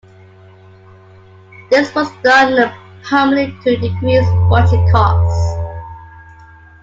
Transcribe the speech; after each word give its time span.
This 1.69 1.93
was 1.93 2.07
done 2.23 2.73
primarily 3.03 3.55
to 3.65 3.77
decrease 3.77 4.25
budget 4.49 4.83
costs. 4.91 5.59